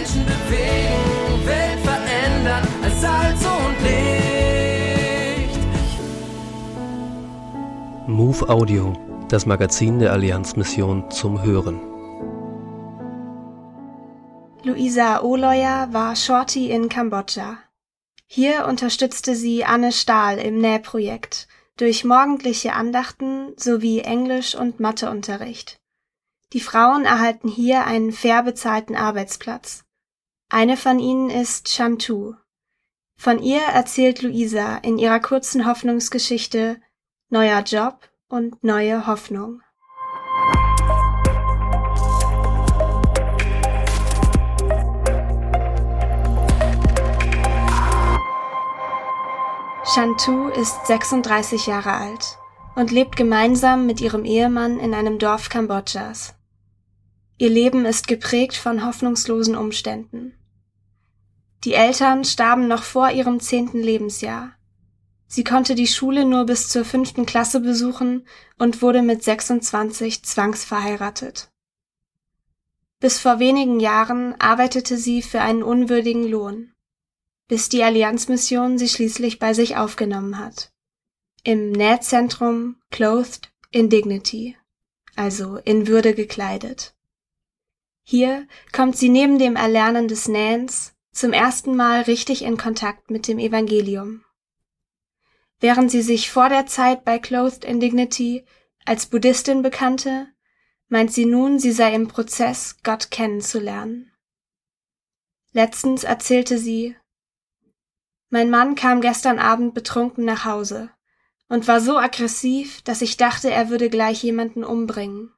Menschen 0.00 0.24
bewegen, 0.24 1.46
Welt 1.46 1.80
verändern 1.80 2.66
als 2.82 3.00
Salz 3.02 3.44
und 3.44 3.76
Licht. 3.82 5.58
Move 8.06 8.48
Audio, 8.48 8.94
das 9.28 9.44
Magazin 9.44 9.98
der 9.98 10.12
Allianzmission 10.14 11.10
zum 11.10 11.42
Hören. 11.42 11.80
Luisa 14.62 15.20
Ohloyer 15.20 15.92
war 15.92 16.16
Shorty 16.16 16.70
in 16.70 16.88
Kambodscha. 16.88 17.58
Hier 18.26 18.64
unterstützte 18.66 19.34
sie 19.34 19.66
Anne 19.66 19.92
Stahl 19.92 20.38
im 20.38 20.62
Nähprojekt 20.62 21.46
durch 21.76 22.04
morgendliche 22.04 22.72
Andachten 22.72 23.52
sowie 23.58 24.00
Englisch- 24.00 24.54
und 24.54 24.80
Matheunterricht. 24.80 25.78
Die 26.54 26.60
Frauen 26.60 27.04
erhalten 27.04 27.48
hier 27.48 27.84
einen 27.84 28.12
fair 28.12 28.42
bezahlten 28.42 28.96
Arbeitsplatz. 28.96 29.84
Eine 30.52 30.76
von 30.76 30.98
ihnen 30.98 31.30
ist 31.30 31.68
Shantu. 31.68 32.34
Von 33.16 33.40
ihr 33.40 33.60
erzählt 33.60 34.20
Luisa 34.20 34.78
in 34.78 34.98
ihrer 34.98 35.20
kurzen 35.20 35.64
Hoffnungsgeschichte 35.64 36.80
Neuer 37.28 37.62
Job 37.62 38.10
und 38.28 38.64
neue 38.64 39.06
Hoffnung. 39.06 39.62
Shantu 49.84 50.48
ist 50.48 50.84
36 50.88 51.66
Jahre 51.68 51.92
alt 51.92 52.38
und 52.74 52.90
lebt 52.90 53.14
gemeinsam 53.14 53.86
mit 53.86 54.00
ihrem 54.00 54.24
Ehemann 54.24 54.80
in 54.80 54.94
einem 54.94 55.20
Dorf 55.20 55.48
Kambodschas. 55.48 56.34
Ihr 57.38 57.50
Leben 57.50 57.84
ist 57.84 58.08
geprägt 58.08 58.56
von 58.56 58.84
hoffnungslosen 58.84 59.54
Umständen. 59.54 60.34
Die 61.64 61.74
Eltern 61.74 62.24
starben 62.24 62.68
noch 62.68 62.82
vor 62.82 63.10
ihrem 63.10 63.40
zehnten 63.40 63.80
Lebensjahr. 63.80 64.52
Sie 65.26 65.44
konnte 65.44 65.74
die 65.74 65.86
Schule 65.86 66.24
nur 66.24 66.46
bis 66.46 66.68
zur 66.68 66.84
fünften 66.84 67.26
Klasse 67.26 67.60
besuchen 67.60 68.26
und 68.58 68.82
wurde 68.82 69.02
mit 69.02 69.22
26 69.22 70.24
zwangsverheiratet. 70.24 71.50
Bis 72.98 73.18
vor 73.18 73.38
wenigen 73.38 73.80
Jahren 73.80 74.38
arbeitete 74.40 74.96
sie 74.96 75.22
für 75.22 75.40
einen 75.40 75.62
unwürdigen 75.62 76.26
Lohn 76.28 76.72
bis 77.50 77.68
die 77.68 77.82
Allianzmission 77.82 78.78
sie 78.78 78.88
schließlich 78.88 79.40
bei 79.40 79.54
sich 79.54 79.76
aufgenommen 79.76 80.38
hat. 80.38 80.70
Im 81.42 81.72
Nähzentrum 81.72 82.76
Clothed 82.92 83.50
in 83.72 83.90
Dignity, 83.90 84.56
also 85.16 85.56
in 85.56 85.88
Würde 85.88 86.14
gekleidet. 86.14 86.94
Hier 88.04 88.46
kommt 88.70 88.96
sie 88.96 89.08
neben 89.08 89.40
dem 89.40 89.56
Erlernen 89.56 90.06
des 90.06 90.28
Nähens 90.28 90.94
zum 91.12 91.32
ersten 91.32 91.76
Mal 91.76 92.02
richtig 92.02 92.42
in 92.42 92.56
Kontakt 92.56 93.10
mit 93.10 93.26
dem 93.26 93.38
Evangelium. 93.38 94.24
Während 95.58 95.90
sie 95.90 96.02
sich 96.02 96.30
vor 96.30 96.48
der 96.48 96.66
Zeit 96.66 97.04
bei 97.04 97.18
Clothed 97.18 97.64
in 97.64 97.80
Dignity 97.80 98.44
als 98.84 99.06
Buddhistin 99.06 99.62
bekannte, 99.62 100.28
meint 100.88 101.12
sie 101.12 101.26
nun, 101.26 101.58
sie 101.58 101.72
sei 101.72 101.94
im 101.94 102.08
Prozess, 102.08 102.76
Gott 102.82 103.10
kennenzulernen. 103.10 104.10
Letztens 105.52 106.04
erzählte 106.04 106.58
sie, 106.58 106.96
mein 108.30 108.48
Mann 108.48 108.76
kam 108.76 109.00
gestern 109.00 109.38
Abend 109.38 109.74
betrunken 109.74 110.24
nach 110.24 110.44
Hause 110.44 110.90
und 111.48 111.66
war 111.66 111.80
so 111.80 111.98
aggressiv, 111.98 112.80
dass 112.82 113.02
ich 113.02 113.16
dachte, 113.16 113.50
er 113.50 113.68
würde 113.68 113.90
gleich 113.90 114.22
jemanden 114.22 114.62
umbringen. 114.62 115.32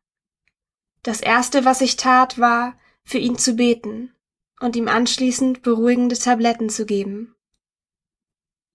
Das 1.03 1.23
erste, 1.23 1.65
was 1.65 1.81
ich 1.81 1.97
tat, 1.97 2.39
war, 2.39 2.79
für 3.03 3.19
ihn 3.19 3.39
zu 3.39 3.55
beten 3.55 4.15
und 4.63 4.77
ihm 4.77 4.89
anschließend 4.89 5.61
beruhigende 5.63 6.17
Tabletten 6.17 6.71
zu 6.71 6.87
geben. 6.87 7.35